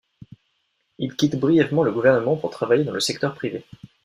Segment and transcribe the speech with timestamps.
[0.97, 3.63] Il quitte brièvement le gouvernement pour travailler dans le secteur privé.